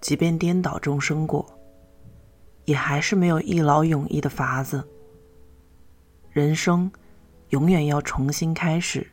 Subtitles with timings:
[0.00, 1.44] 即便颠倒众生过，
[2.64, 4.86] 也还是没有一劳永逸的法子。
[6.30, 6.90] 人生
[7.48, 9.10] 永远要重新开始，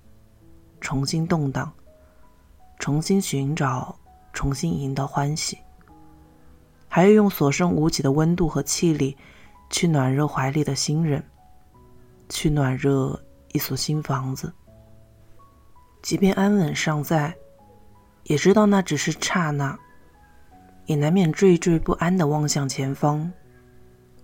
[0.79, 1.71] 重新动荡，
[2.77, 3.97] 重新寻找，
[4.31, 5.57] 重新赢得欢喜，
[6.87, 9.17] 还要用所剩无几的温度和气力，
[9.69, 11.23] 去暖热怀里的新人，
[12.29, 13.19] 去暖热
[13.53, 14.53] 一所新房子。
[16.03, 17.35] 即便安稳尚在，
[18.25, 19.79] 也知道那只是刹那。
[20.85, 23.31] 也难免惴惴不安的望向前方，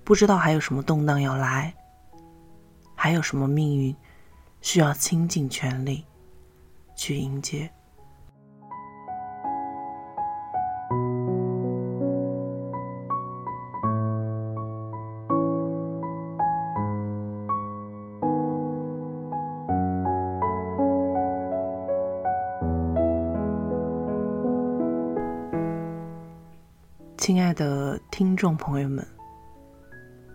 [0.03, 1.73] 不知道还有什么动荡要来，
[2.95, 3.95] 还有什么命运
[4.61, 6.05] 需要倾尽全力
[6.95, 7.69] 去迎接。
[27.21, 29.05] 亲爱的听众朋友们，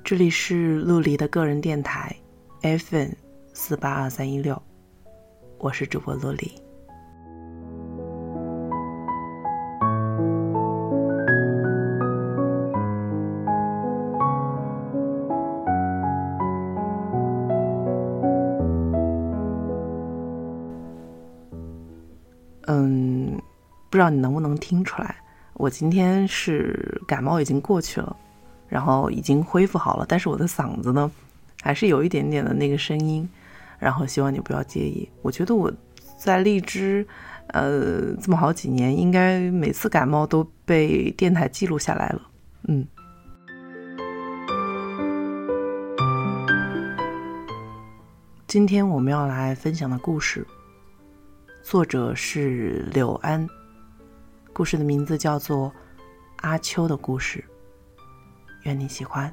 [0.05, 2.15] 这里是陆离的个人电台
[2.63, 3.09] ，FM
[3.53, 4.63] 四八二三一六，
[5.59, 6.53] 我是主播陆离。
[22.69, 23.37] 嗯，
[23.91, 25.17] 不知道你能不能听出来。
[25.67, 28.17] 我今天是感冒已经过去了，
[28.69, 31.11] 然后已经恢复好了，但是我的嗓子呢，
[31.61, 33.29] 还是有一点点的那个声音，
[33.81, 35.09] 然后希望你不要介意。
[35.23, 35.73] 我觉得我
[36.17, 37.05] 在荔枝，
[37.49, 42.23] 呃，这么好几年，应该每次感冒都被电台记录下来了。
[42.69, 42.87] 嗯，
[48.47, 50.47] 今天我们要来分享的故事，
[51.65, 53.45] 作者是柳安。
[54.57, 55.69] 故事的名字叫做
[56.37, 57.45] 《阿秋的故事》，
[58.63, 59.31] 愿你喜欢。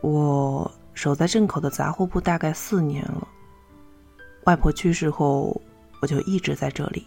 [0.00, 3.28] 我守在镇口的杂货铺大概四年了，
[4.46, 5.60] 外婆去世后，
[6.00, 7.06] 我就一直在这里。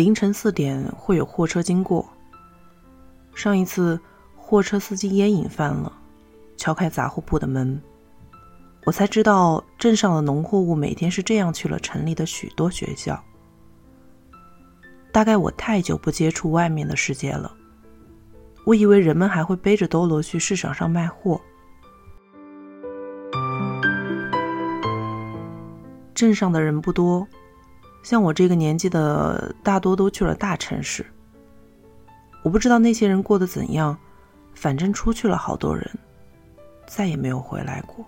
[0.00, 2.08] 凌晨四点会有货车经过。
[3.34, 4.00] 上一次
[4.34, 5.92] 货车司机烟瘾犯了，
[6.56, 7.78] 敲开杂货铺的门，
[8.86, 13.22] 我才知道镇上的农货物每天是这样去了城里的许多学校。
[15.12, 17.54] 大概我太久不接触外面的世界了，
[18.64, 21.38] 我以为人们还会背着兜罗去市场上卖货。
[26.14, 27.28] 镇上的人不多。
[28.02, 31.04] 像我这个年纪的，大多都去了大城市。
[32.42, 33.96] 我不知道那些人过得怎样，
[34.54, 35.88] 反正出去了好多人，
[36.86, 38.04] 再也没有回来过。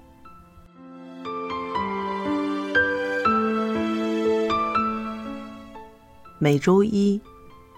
[6.38, 7.20] 每周一，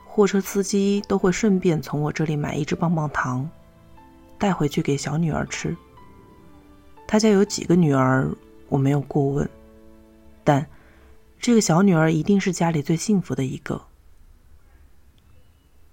[0.07, 3.51] 货车司机都会顺便从我这里买一支棒棒糖，
[4.39, 5.77] 带回去给小女儿吃。
[7.07, 8.31] 他家有几个女儿，
[8.69, 9.51] 我没有过问，
[10.45, 10.65] 但。
[11.45, 13.79] 这个小女儿一定是家里最幸福的一个。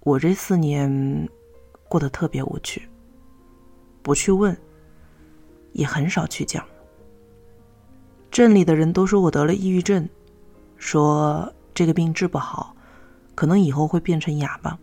[0.00, 1.28] 我这四年
[1.90, 2.88] 过得特别无趣，
[4.02, 4.56] 不去问，
[5.72, 6.64] 也很少去讲。
[8.30, 10.08] 镇里的人都说我得了抑郁症，
[10.78, 12.74] 说这个病治不好，
[13.34, 14.78] 可能以后会变成哑巴。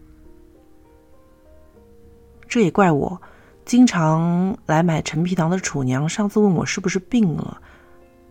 [2.47, 3.19] 这也怪我，
[3.65, 7.59] 经常来买陈皮糖的楚娘上次问我是不是病了，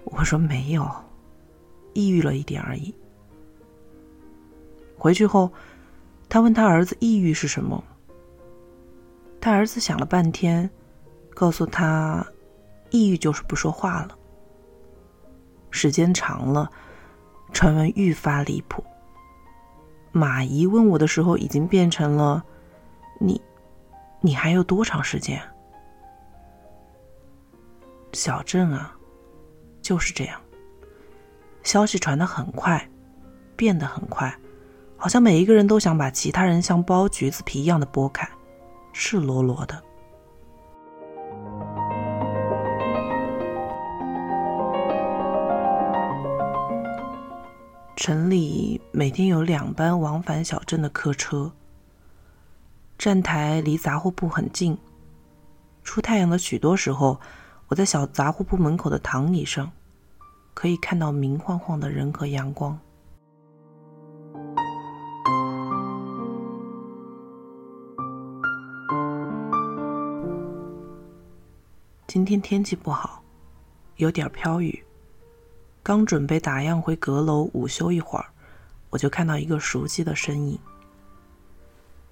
[0.05, 0.88] 我说没有。
[1.98, 2.94] 抑郁了一点而已。
[4.97, 5.53] 回去后，
[6.28, 7.82] 他问他儿子抑郁是什么。
[9.41, 10.70] 他儿子想了半天，
[11.34, 12.25] 告诉他，
[12.90, 14.17] 抑郁就是不说话了。
[15.70, 16.70] 时间长了，
[17.52, 18.84] 传闻愈发离谱。
[20.12, 22.44] 马姨问我的时候，已经变成了
[23.19, 23.40] 你，
[24.20, 25.43] 你还有多长时间？
[28.12, 28.96] 小镇啊，
[29.82, 30.40] 就是这样。
[31.69, 32.88] 消息传得很快，
[33.55, 34.35] 变得很快，
[34.97, 38.26] 好像每一个人都想把其他人像剥橘子皮一样的剥开，
[38.94, 39.82] 赤裸裸的。
[47.97, 51.53] 城里每天有两班往返小镇的客车，
[52.97, 54.79] 站台离杂货铺很近。
[55.85, 57.21] 出太阳的许多时候，
[57.67, 59.71] 我在小杂货铺门口的躺椅上。
[60.58, 62.76] 可以看到明晃晃的人和阳光。
[72.08, 73.22] 今天天气不好
[73.99, 74.82] 有点飘雨
[75.81, 78.25] 刚准备打烊回阁楼午休一会儿
[78.90, 80.58] 我就看到一个熟悉的身影。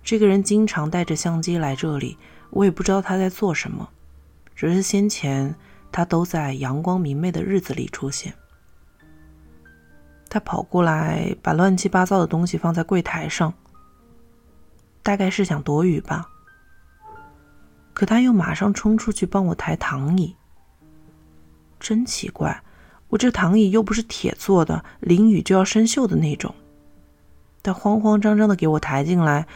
[0.05, 2.17] 这个人经常带着相机来这里
[2.51, 3.91] 我也不知道他在做什么
[4.55, 5.53] 只是先前
[5.91, 8.35] 他都在阳光明媚的日子里出现。
[10.29, 13.55] 他跑过来，把乱七八糟的东西放在柜台上，
[15.03, 16.29] 大概是想躲雨吧。
[17.95, 20.37] 可他又马上冲出去帮我抬躺椅，
[21.81, 22.63] 真奇怪。
[23.09, 26.55] 我这躺椅又不是铁做的，淋雨就要生锈的那种。
[27.63, 29.47] 他慌慌张张的给我抬进来，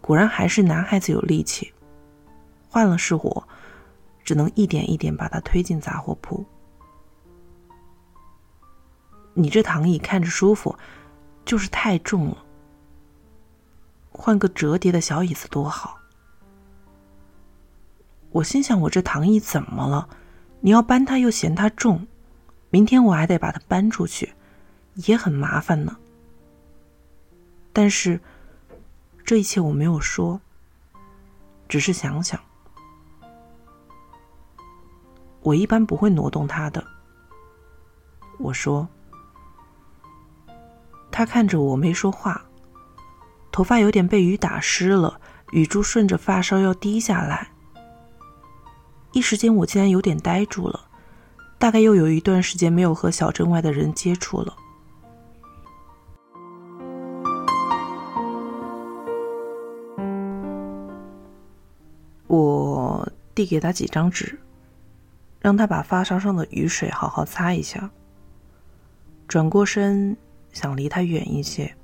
[0.00, 1.72] 果然还是男孩子有力气。
[2.68, 3.48] 换了是我，
[4.30, 6.46] 只能一点一点把他推进杂货铺。
[9.34, 10.78] 你这躺椅看着舒服，
[11.44, 12.44] 就是太重了。
[14.12, 15.98] 换个折叠的小椅子多好。
[18.30, 20.08] 我心想，我这躺椅怎么了？
[20.60, 22.06] 你要搬它又嫌它重。
[22.70, 24.32] 明天我还得把它搬出去，
[24.94, 25.96] 也很麻烦呢。
[27.72, 28.20] 但是
[29.24, 30.40] 这一切我没有说，
[31.68, 32.40] 只是想想，
[35.42, 36.84] 我一般不会挪动它的。
[38.38, 38.88] 我说，
[41.10, 42.42] 他看着我没说话，
[43.52, 45.20] 头发有点被雨打湿了，
[45.52, 47.48] 雨珠顺着发梢要滴下来。
[49.12, 50.88] 一时间，我竟然有点呆住了。
[51.58, 54.56] 大概又有一段时间没有和小镇外的人接触了。
[62.26, 64.40] 我递给他几张纸，
[65.40, 67.90] 让他把发梢上的雨水好好擦一下。
[69.26, 70.16] 转过身，
[70.52, 71.74] 想离他远一些。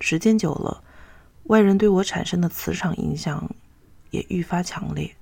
[0.00, 0.82] 时间久了，
[1.44, 3.50] 外人对我产生的磁场影响
[4.10, 5.14] 也愈发强烈。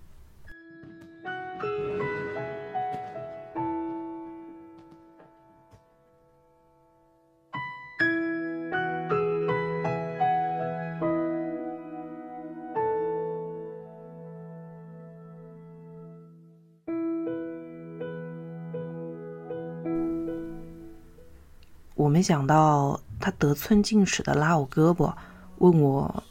[22.00, 25.12] 我没想到他得寸进尺的拉我胳膊，
[25.58, 26.22] 问我：“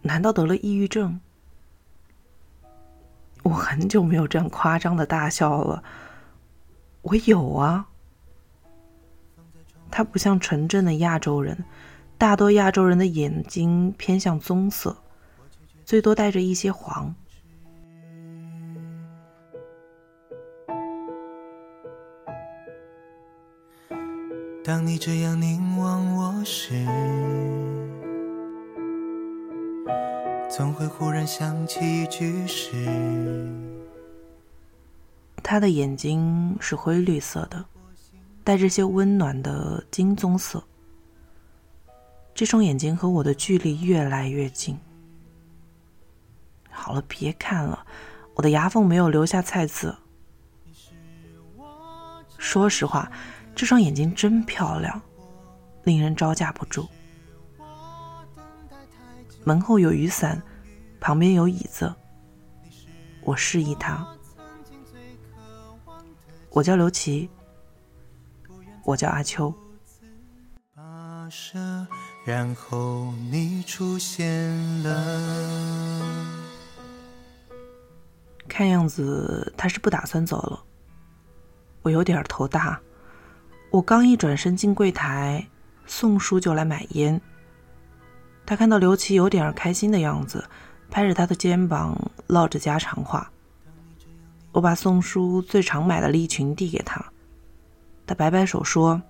[0.00, 1.20] 难道得了抑郁症？”
[3.44, 5.84] 我很久没有这样夸张的大笑了。
[7.02, 7.86] 我有啊。
[9.90, 11.66] 他不像纯正的亚洲人，
[12.16, 14.96] 大多亚洲人的眼睛偏向棕色，
[15.84, 17.14] 最多带着一些黄。
[24.66, 26.86] 当你这样凝望我时，
[30.50, 32.74] 总会忽然想起一句诗。
[35.42, 37.62] 他的眼睛是灰绿色的，
[38.42, 40.64] 带着些温暖的金棕色。
[42.34, 44.78] 这双眼睛和我的距离越来越近。
[46.70, 47.86] 好了，别看了，
[48.32, 49.94] 我的牙缝没有留下菜渍。
[52.38, 53.12] 说实话。
[53.54, 55.00] 这双眼睛真漂亮，
[55.84, 56.88] 令人招架不住。
[59.44, 60.42] 门后有雨伞，
[61.00, 61.94] 旁边有椅子。
[63.22, 64.06] 我示意他。
[66.50, 67.30] 我叫刘琦，
[68.84, 69.54] 我叫阿秋。
[72.24, 74.50] 然后你出现
[74.82, 76.30] 了。
[78.48, 80.62] 看样子他是不打算走了。
[81.82, 82.80] 我有点头大。
[83.74, 85.44] 我刚一转身进柜台，
[85.84, 87.20] 宋叔就来买烟。
[88.46, 90.48] 他看到刘琦有点儿开心的样子，
[90.88, 93.28] 拍着他的肩膀唠着家常话。
[94.52, 97.04] 我把宋叔最常买的利群递给他，
[98.06, 99.02] 他摆摆手说：“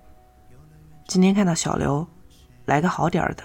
[1.07, 2.07] 今天看到小刘，
[2.65, 3.43] 来个好点儿的。”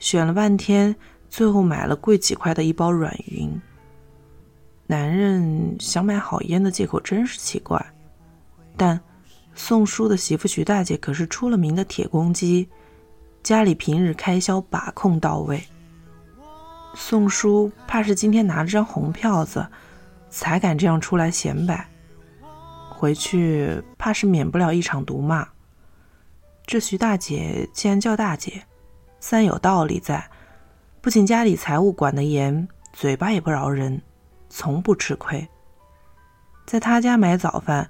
[0.00, 0.92] 选了半天，
[1.30, 3.48] 最后买了贵几块的一包软云。
[4.88, 7.80] 男人想买好烟的借口真是奇怪，
[8.76, 9.00] 但。
[9.54, 12.68] 宋叔的媳妇徐大姐可是出了名的铁公鸡，
[13.42, 15.62] 家里平日开销把控到位。
[16.94, 19.66] 宋叔怕是今天拿了张红票子，
[20.30, 21.86] 才敢这样出来显摆。
[22.90, 25.46] 回去怕是免不了一场毒骂。
[26.66, 28.62] 这徐大姐既然叫大姐，
[29.20, 30.30] 三有道理在，
[31.00, 34.00] 不仅家里财务管得严，嘴巴也不饶人，
[34.48, 35.46] 从不吃亏。
[36.64, 37.88] 在他家买早饭。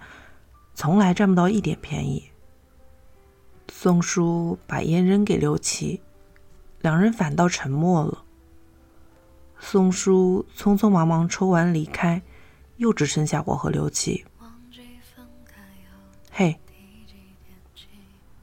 [0.75, 2.31] 从来占不到一点便宜。
[3.71, 6.01] 宋叔把烟扔给刘琦，
[6.81, 8.25] 两人反倒沉默了。
[9.59, 12.21] 宋叔匆匆忙忙抽完离开，
[12.77, 14.25] 又只剩下我和刘琦。
[16.31, 16.59] 嘿，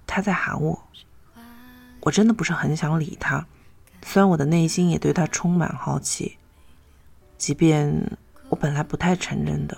[0.08, 0.88] 他在喊我，
[2.02, 3.46] 我真的不是很想理他，
[4.04, 6.38] 虽然我的内心也对他充满好奇，
[7.38, 8.18] 即便
[8.50, 9.78] 我本来不太承认的。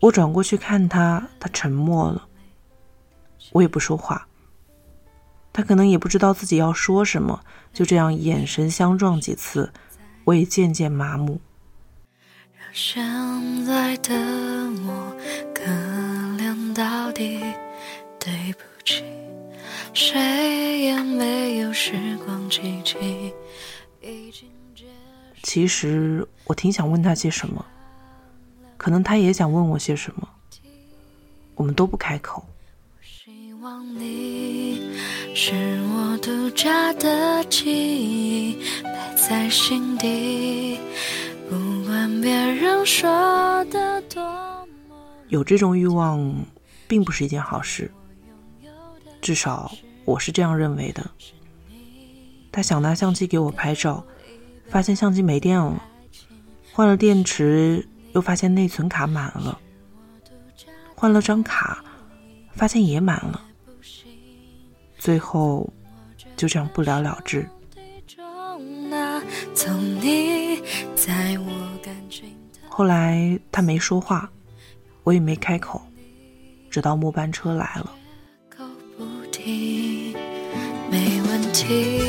[0.00, 2.26] 我转过去看他，他沉默了，
[3.52, 4.26] 我也不说话。
[5.52, 9.72] 他可能也不知道自己要说什么，就这样眼神相撞几次，
[10.24, 11.40] 我也渐渐麻木。
[12.72, 13.02] 现
[13.64, 14.14] 在的
[14.86, 15.16] 我
[15.52, 15.64] 可
[16.36, 17.40] 怜到底，
[18.20, 19.02] 对不起，
[19.92, 23.34] 谁也没有时光机器。
[25.42, 27.64] 其实我挺想问他些什么，
[28.78, 30.26] 可能他也想问我些什么，
[31.54, 32.42] 我们都不开口。
[33.02, 34.96] 希望你
[35.34, 40.78] 是我独家的记忆，摆在心底。
[41.50, 44.66] 不管别人说的多
[45.28, 46.34] 有这种欲望，
[46.86, 47.90] 并不是一件好事。
[49.20, 49.70] 至少
[50.04, 51.10] 我是这样认为的。
[52.52, 54.04] 他想拿相机给我拍照，
[54.68, 55.82] 发现相机没电了，
[56.72, 57.86] 换了电池，
[58.18, 59.56] 又发现内存卡满了，
[60.96, 61.84] 换了张卡，
[62.52, 63.40] 发现也满了，
[64.98, 65.72] 最后
[66.36, 67.48] 就这样不了了之。
[72.68, 74.28] 后来他没说话，
[75.04, 75.80] 我也没开口，
[76.68, 77.94] 直到末班车来了。
[80.90, 82.07] 没问题。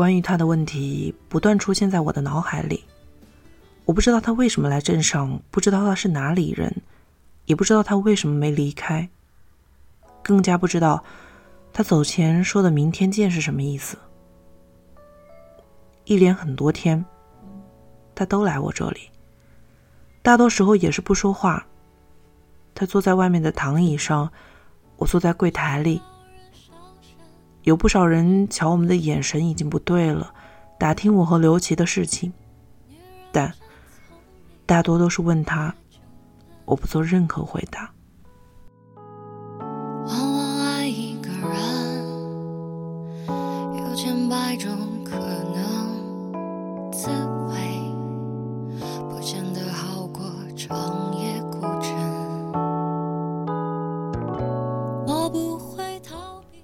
[0.00, 2.82] 关于他的问题不断出现在我的脑海里，
[3.84, 6.74] 我不知道他为什么来镇上，不知道他是哪里人，
[7.44, 9.10] 也不知道他为什么没离开，
[10.22, 11.04] 更加不知道
[11.70, 13.98] 他走前说的“明天见”是什么意思。
[16.06, 17.04] 一连很多天，
[18.14, 19.10] 他都来我这里，
[20.22, 21.66] 大多时候也是不说话。
[22.74, 24.32] 他坐在外面的躺椅上，
[24.96, 26.00] 我坐在柜台里。
[27.62, 30.32] 有不少人瞧我们的眼神已经不对了，
[30.78, 32.32] 打听我和刘琦的事情，
[33.30, 33.52] 但
[34.66, 35.74] 大多都是问他，
[36.64, 37.90] 我不做任何回答。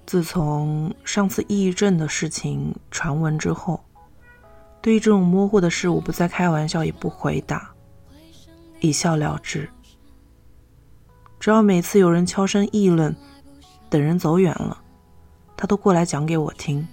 [0.07, 3.83] 自从上次抑郁症的事情传闻之后，
[4.81, 7.69] 对于这种模糊的事，我不再开玩笑，也不回答，
[8.79, 9.69] 一笑了之。
[11.41, 13.13] 只要每次有人悄声议论，
[13.89, 14.81] 等人走远了，
[15.57, 16.87] 他都过来讲给我听。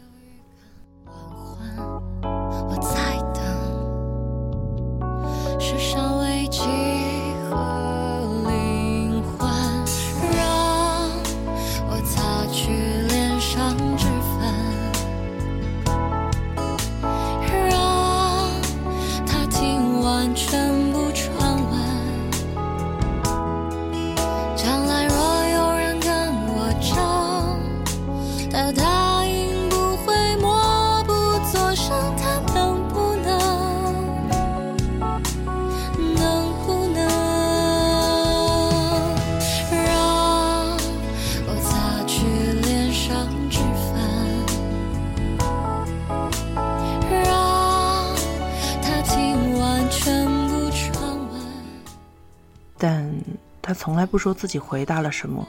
[54.14, 55.44] 不说自己回答了什么，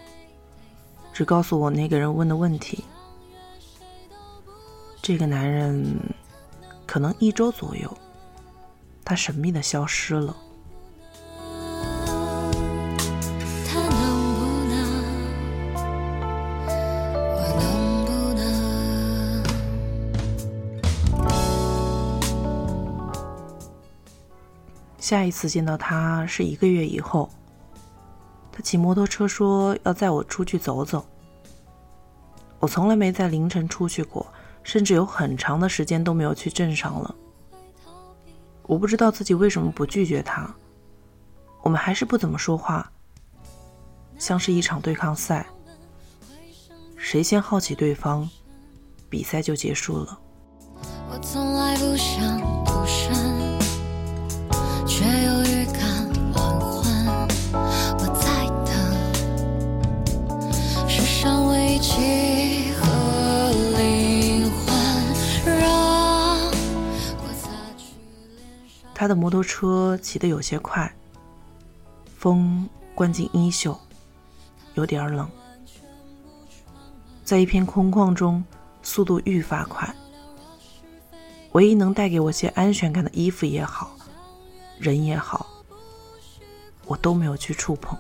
[1.14, 2.84] 只告诉我那个人问的问题。
[5.04, 5.86] 这个男人
[6.88, 7.98] 可能一周左右，
[9.04, 10.36] 他神秘的消失了。
[24.98, 27.30] 下一次见到他是一个月以后。
[28.56, 31.06] 他骑摩托车说要载我出去走走。
[32.60, 34.26] 我从来没在凌晨出去过，
[34.64, 37.14] 甚至有很长的时间都没有去镇上了。
[38.64, 40.50] 我不知道自己为什么不拒绝他。
[41.62, 42.90] 我们还是不怎么说话，
[44.18, 45.46] 像是一场对抗赛。
[46.96, 48.28] 谁先好奇对方，
[49.10, 50.18] 比赛就结束了。
[51.10, 53.14] 我从来不想独身，
[54.88, 55.45] 却有
[68.98, 70.92] 他的摩托车骑得有些快，
[72.18, 73.78] 风灌进衣袖，
[74.74, 75.30] 有点冷。
[77.24, 78.44] 在一片空旷中，
[78.82, 79.94] 速度愈发快。
[81.52, 83.96] 唯一能带给我些安全感的衣服也好，
[84.80, 85.46] 人也好，
[86.86, 87.96] 我都没有去触碰。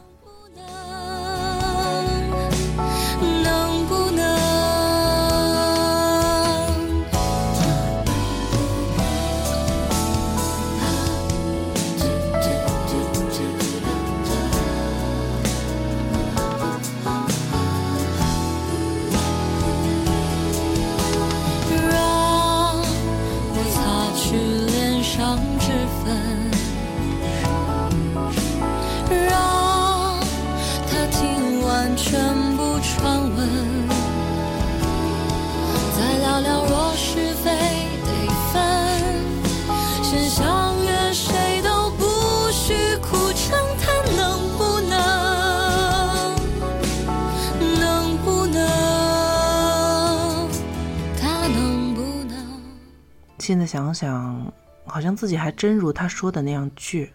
[53.56, 54.54] 现在想想，
[54.86, 57.10] 好像自己还真如他说的那样倔。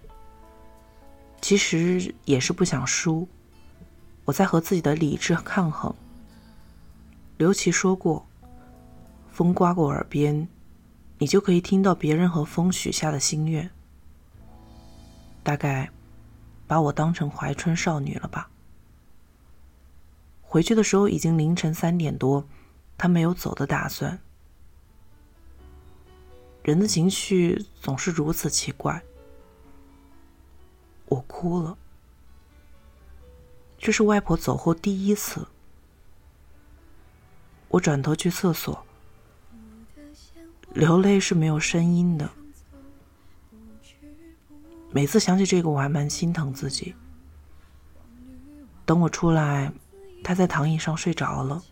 [1.43, 3.29] 其实也是不想输，
[4.25, 5.95] 我在和自己的理智抗衡。
[7.37, 8.27] 刘琦说过
[9.31, 10.49] ：“风刮过耳边，
[11.19, 13.69] 你就可以听到别人和风许下的心愿。”
[15.45, 15.91] 大概
[16.67, 18.49] 把我当成怀春少女了吧。
[20.41, 22.49] 回去的时候已经凌晨三点多，
[22.97, 24.19] 他没有走的打算。
[26.63, 29.03] 人的情绪总是如此奇怪。
[31.07, 31.77] 我哭了，
[33.79, 35.47] 这是外婆走后第一次。
[37.69, 38.85] 我转头去厕所，
[40.73, 42.31] 流泪是没有声音的。
[44.93, 46.95] 每次想起这个，我还蛮心疼自己。
[48.85, 49.73] 等我出来，
[50.23, 51.63] 他在躺椅上睡着了。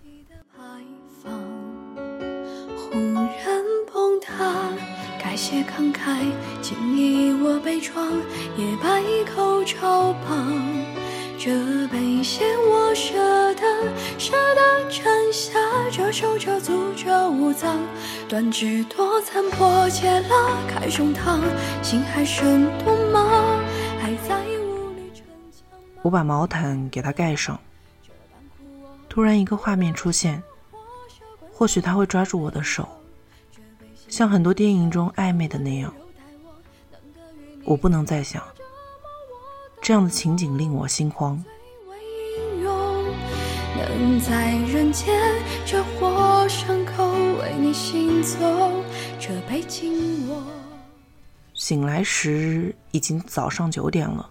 [5.39, 8.21] 些慷慨，轻易我悲怆，
[8.57, 9.01] 也百
[9.33, 10.53] 口嘲谤。
[11.39, 13.63] 这杯血我舍得，
[14.19, 15.53] 舍得沉下，
[15.93, 17.79] 这手这诅咒无脏。
[18.29, 21.41] 断指多残破戒了，开胸膛，
[21.81, 23.61] 心还生痛吗？
[24.01, 25.79] 还在无力逞强。
[26.03, 27.57] 我把毛毯给他盖上。
[29.09, 30.43] 突然一个画面出现，
[31.53, 32.89] 或许他会抓住我的手。
[34.09, 35.93] 像很多电影中暧昧的那样，
[37.65, 38.43] 我不能再想
[39.81, 41.43] 这样的情景，令我心慌。
[51.55, 54.29] 醒来时已经早上九点了，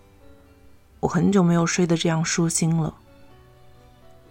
[1.00, 2.94] 我很久没有睡得这样舒心了。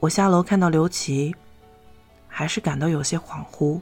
[0.00, 1.34] 我下楼看到刘琦，
[2.26, 3.80] 还是感到有些恍惚。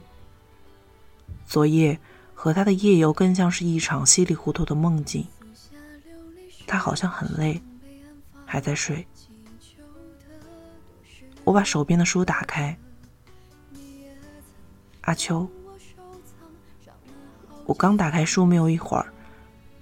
[1.45, 1.99] 昨夜
[2.33, 5.25] 和他的夜游更像是一场稀里糊涂的梦境。
[6.67, 7.61] 他好像很累，
[8.45, 9.05] 还在睡。
[11.43, 12.75] 我把手边的书打开。
[15.01, 15.47] 阿秋，
[17.65, 19.05] 我刚打开书没有一会儿，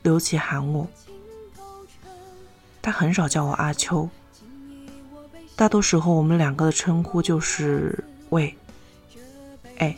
[0.01, 0.85] 刘琦喊我。
[2.81, 4.09] 他很少叫我阿秋，
[5.55, 8.53] 大多时候我们两个的称呼就是喂，
[9.77, 9.97] 哎。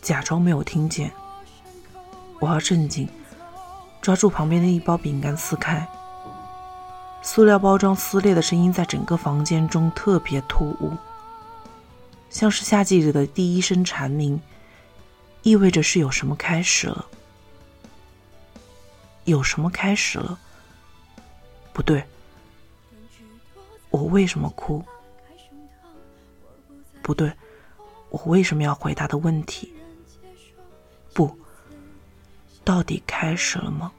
[0.00, 1.12] 假装没有听见。
[2.40, 3.08] 我要镇静，
[4.00, 5.86] 抓住旁边的一包饼干撕开。
[7.22, 10.96] 塑料包装撕裂的声音在整个房间中特别突兀，
[12.30, 14.40] 像是夏季里的第一声蝉鸣，
[15.42, 17.04] 意味着是有什么开始了。
[19.24, 20.38] 有什么开始了？
[21.72, 22.02] 不对，
[23.90, 24.82] 我为什么哭？
[27.02, 27.32] 不对。
[28.10, 29.70] 我为什么要回答的问题。
[32.68, 33.90] 不，到底开始了吗？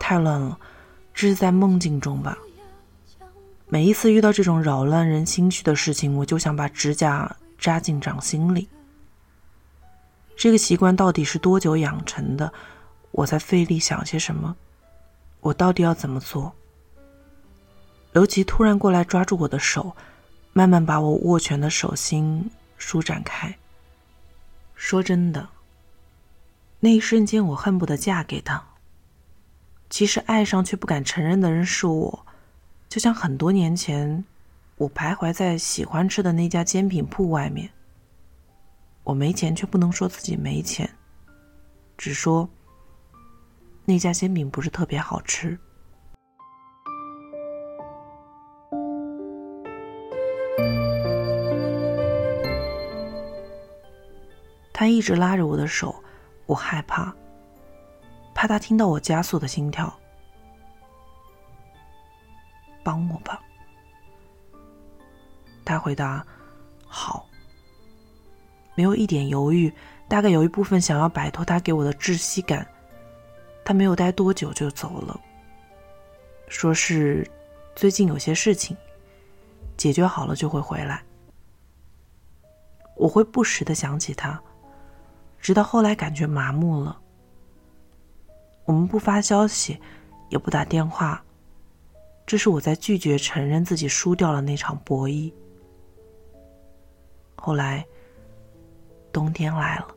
[0.00, 0.58] 太乱了，
[1.12, 2.38] 这是在梦境中吧？
[3.68, 8.66] 每一次遇到这种扰乱人心绪的事情，我就想把指甲扎进掌心里。
[10.34, 12.50] 这个习惯到底是多久养成的？
[13.10, 14.56] 我在费力想些什么？
[15.48, 16.52] 我到底要怎么做？
[18.12, 19.96] 刘琦突然过来抓住我的手，
[20.52, 23.56] 慢慢把我握拳的手心舒展开。
[24.74, 25.48] 说真的，
[26.80, 28.62] 那一瞬间我恨不得嫁给他。
[29.88, 32.26] 其实爱上却不敢承认的人是我。
[32.90, 34.22] 就像很多年前，
[34.76, 37.70] 我徘徊在喜欢吃的那家煎饼铺外面。
[39.02, 40.88] 我没钱，却不能说自己没钱，
[41.96, 42.46] 只说
[43.88, 45.58] 那家煎饼不是特别好吃。
[54.74, 56.04] 他一直拉着我的手，
[56.44, 57.10] 我害怕，
[58.34, 59.90] 怕他听到我加速的心跳。
[62.84, 63.40] 帮我吧，
[65.64, 66.22] 他回答
[66.86, 67.26] ：“好。”
[68.76, 69.72] 没有一点犹豫，
[70.08, 72.70] 大概有一部分想要摆脱他给我的窒息感。
[73.68, 75.20] 他没有待多久就走了，
[76.48, 77.30] 说是
[77.76, 78.74] 最近有些事情
[79.76, 81.04] 解决好了就会回来。
[82.96, 84.42] 我会不时的想起他，
[85.38, 86.98] 直到后来感觉麻木了。
[88.64, 89.78] 我们不发消息，
[90.30, 91.22] 也不打电话。
[92.24, 95.30] 这是我在拒绝承认自己输掉了那场博弈。
[97.36, 97.86] 后来，
[99.12, 99.94] 冬天来了，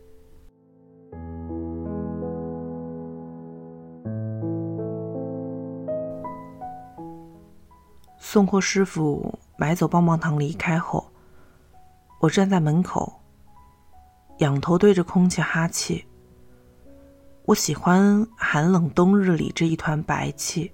[8.32, 11.06] 送货师傅买走棒棒糖离开后，
[12.22, 13.20] 我站在门口，
[14.38, 16.08] 仰头对着空气哈气。
[17.44, 20.72] 我喜欢寒冷冬日里这一团白气。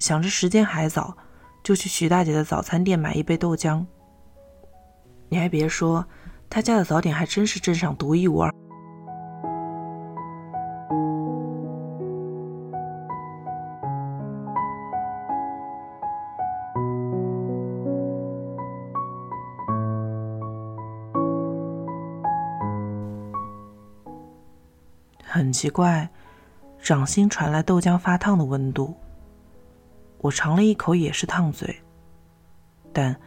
[0.00, 1.16] 想着时间还早，
[1.62, 3.86] 就去徐大姐的早餐店买一杯豆浆。
[5.28, 6.04] 你还别说，
[6.50, 8.52] 他家的早点还真是镇上独一无二。
[25.64, 26.06] 奇怪，
[26.82, 28.94] 掌心传来豆浆发烫的温度。
[30.18, 31.74] 我尝了一口，也是烫嘴，
[32.92, 33.18] 但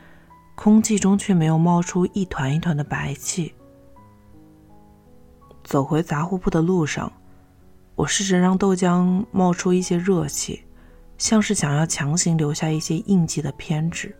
[0.53, 3.55] 空气中却没有冒出一团一团的白气。
[5.63, 7.11] 走回杂货铺的路上，
[7.95, 10.63] 我试着让豆浆冒出一些热气，
[11.17, 14.15] 像是想要强行留下一些印记的偏执。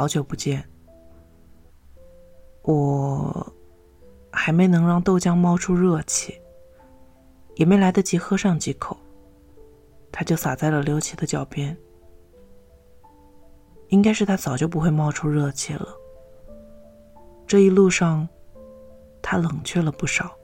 [0.00, 0.66] 好久不见，
[2.62, 3.54] 我
[4.32, 6.40] 还没能让豆浆冒出热气，
[7.56, 8.96] 也没来得及喝上几口，
[10.10, 11.76] 它就洒在了刘琦的脚边。
[13.88, 15.86] 应该是他早就不会冒出热气了。
[17.46, 18.26] 这一路上，
[19.20, 20.34] 他冷却了不少。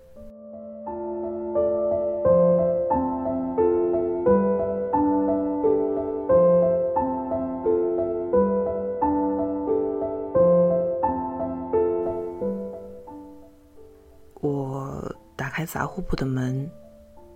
[15.76, 16.70] 杂货铺的门，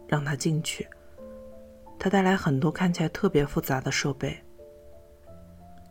[0.09, 0.89] 让他进去。
[1.99, 4.35] 他带来很多看起来特别复杂的设备。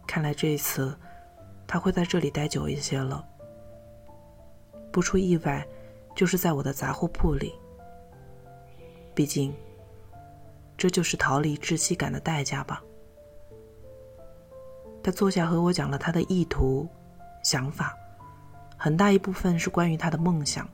[0.08, 0.98] 看来这一次，
[1.68, 3.24] 他会在这里待久一些了。
[4.92, 5.64] 不出意外，
[6.16, 7.54] 就是在我的杂货铺里。
[9.14, 9.54] 毕竟，
[10.76, 12.84] 这就是逃离窒息感的代价吧。
[15.04, 16.90] 他坐下和我讲了他的意图、
[17.44, 17.96] 想法，
[18.76, 20.68] 很大一部分是关于他的梦想。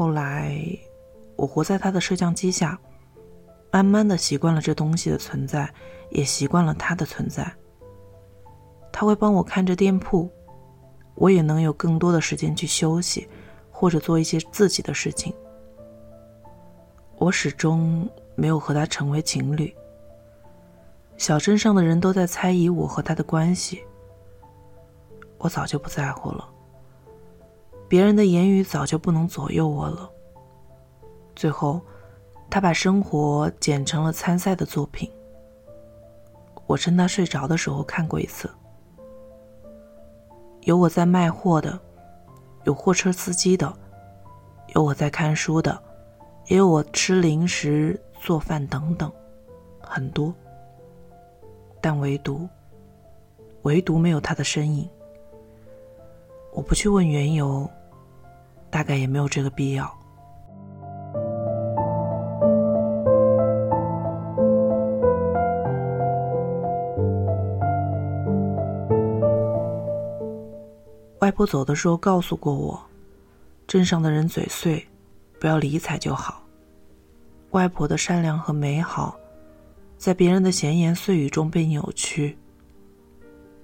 [0.00, 0.58] 后来
[1.36, 2.80] 我活在他的摄像机下，
[3.70, 5.70] 慢慢的习惯了这东西的存在，
[6.08, 7.54] 也习惯了他的存在。
[8.90, 10.26] 他会帮我看着店铺，
[11.16, 13.28] 我也能有更多的时间去休息，
[13.70, 15.34] 或者做一些自己的事情。
[17.18, 19.70] 我始终没有和他成为情侣。
[21.18, 23.84] 小镇上的人都在猜疑我和他的关系，
[25.36, 26.49] 我早就不在乎了。
[27.90, 30.08] 别人的言语早就不能左右我了。
[31.34, 31.80] 最后，
[32.48, 35.10] 他把生活剪成了参赛的作品。
[36.68, 38.48] 我趁他睡着的时候看过一次。
[40.60, 41.76] 有我在卖货的，
[42.62, 43.76] 有货车司机的，
[44.76, 45.76] 有我在看书的，
[46.46, 49.10] 也有我吃零食、做饭等等，
[49.80, 50.32] 很多。
[51.80, 52.48] 但唯独，
[53.62, 54.88] 唯独没有他的身影。
[56.52, 57.68] 我不去问缘由。
[58.70, 59.92] 大概也没有这个必要。
[71.20, 72.80] 外婆走的时候告诉过我，
[73.66, 74.86] 镇上的人嘴碎，
[75.38, 76.42] 不要理睬就好。
[77.50, 79.14] 外婆的善良和美好，
[79.98, 82.38] 在别人的闲言碎语中被扭曲。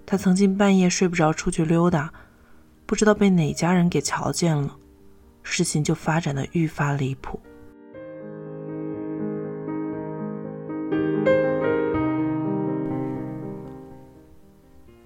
[0.04, 2.12] 她曾经半夜睡不着出去溜达，
[2.84, 4.76] 不知道被哪家人给瞧见了。
[5.48, 7.40] 事情就发展的愈发离谱。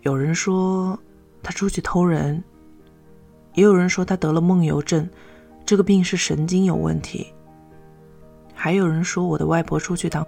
[0.01, 0.99] 有人说
[1.43, 2.43] 他出去偷人，
[3.53, 5.07] 也有人说他得了梦游症，
[5.67, 7.33] 这个病是神经有问题。
[8.55, 10.27] 还有人说我的外婆出去当，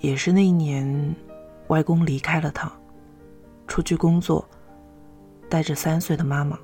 [0.00, 1.14] 也是那一年，
[1.68, 2.72] 外公离开了他。
[3.70, 4.44] 出去工作，
[5.48, 6.58] 带着三岁的妈妈。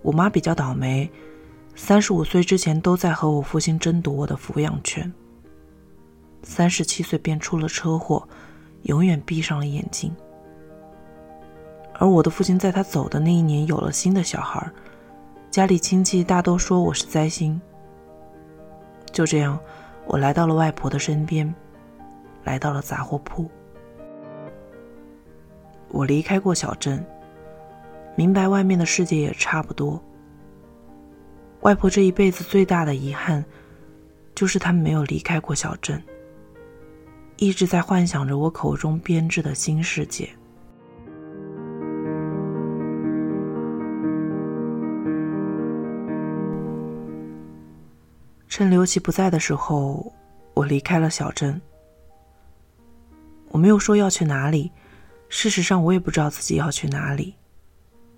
[0.00, 1.08] 我妈比较倒霉，
[1.74, 5.12] 三十五岁之前都在和我父亲争夺我的抚养权。
[6.42, 8.26] 三十七岁便出了车祸，
[8.84, 10.16] 永远闭上了眼睛。
[11.92, 14.66] 而我的父亲在他走的那一年有了新的小孩，
[15.50, 17.60] 家里亲戚大都说我是灾星。
[19.12, 19.58] 就这样，
[20.06, 21.54] 我来到了外婆的身边，
[22.44, 23.46] 来到了杂货铺。
[25.90, 27.04] 我离开过小镇，
[28.14, 30.02] 明白外面的世界也差不多。
[31.62, 33.44] 外婆这一辈子最大的遗憾，
[34.34, 36.00] 就是她没有离开过小镇，
[37.36, 40.28] 一直在幻想着我口中编织的新世界。
[48.46, 50.12] 趁刘琦不在的时候，
[50.54, 51.60] 我离开了小镇。
[53.50, 54.70] 我没有说要去哪里。
[55.28, 57.34] 事实上，我也不知道自己要去哪里，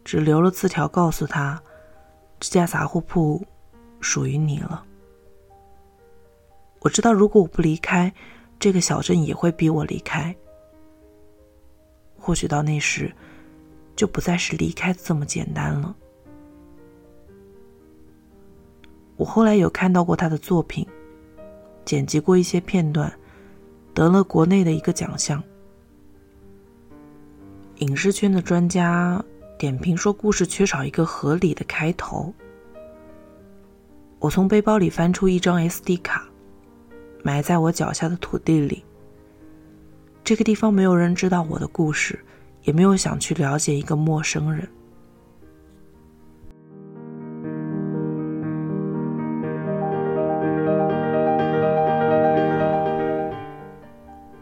[0.05, 1.61] 只留了字条告诉他
[2.39, 3.45] ：“这家杂货铺
[4.01, 4.85] 属于你了。”
[6.81, 8.13] 我知道，如果我不离开，
[8.59, 10.35] 这个小镇也会逼我离开。
[12.19, 13.13] 或许到那时，
[13.97, 15.95] 就不再是离开这么简单了。
[19.17, 20.87] 我后来有看到过他的作品，
[21.85, 23.13] 剪辑过一些片段，
[23.93, 25.43] 得了国内的一个奖项。
[27.81, 29.23] 影视圈的专家
[29.59, 32.33] 点评说，故事缺少一个合理的开头。
[34.19, 36.29] 我从背包里翻出一张 SD 卡，
[37.23, 38.85] 埋在我脚下的土地里。
[40.23, 42.23] 这个地方没有人知道我的故事，
[42.65, 44.69] 也没有想去了解一个陌生人。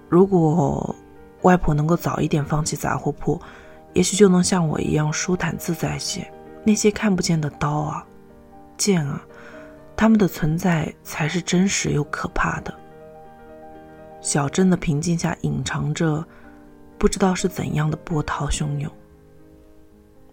[0.08, 0.92] 如果。
[1.42, 3.40] 外婆能够早一点放弃杂货铺，
[3.92, 6.28] 也许就能像我一样舒坦自在些。
[6.64, 8.06] 那些看不见的刀啊、
[8.76, 9.22] 剑啊，
[9.96, 12.74] 他们的存在才是真实又可怕的。
[14.20, 16.26] 小镇的平静下隐藏着
[16.98, 18.92] 不知道是怎样的波涛汹涌，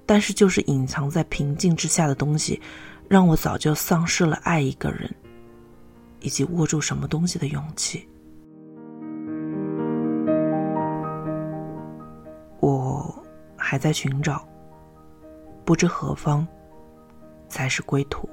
[0.06, 2.60] 但是就是隐藏在平静之下的东西，
[3.08, 5.10] 让我早就丧失了爱一个人
[6.20, 8.10] 以及握住什么东西的勇气。
[13.68, 14.48] 还在寻找，
[15.66, 16.48] 不知何方
[17.50, 18.30] 才是归途。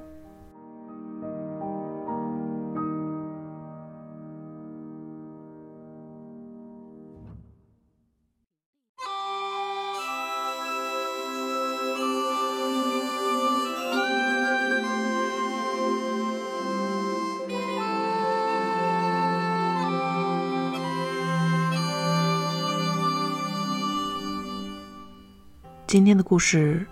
[25.93, 26.83] 今天的故事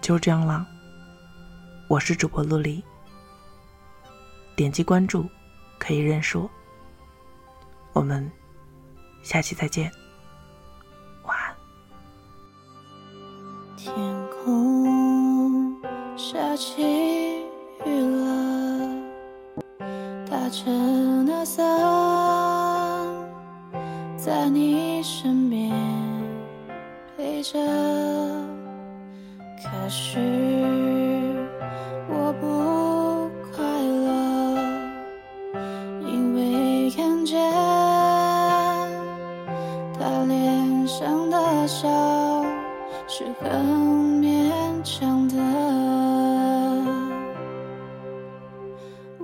[0.00, 0.66] 就这样啦，
[1.86, 2.82] 我是主播陆离。
[4.56, 5.30] 点击关注
[5.78, 6.50] 可以认识我。
[7.92, 8.28] 我们
[9.22, 9.92] 下期再见。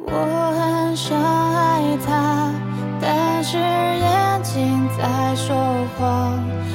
[0.06, 0.12] 我
[0.52, 2.52] 很想爱他
[3.00, 5.56] 但是眼睛在说
[5.98, 6.67] 谎。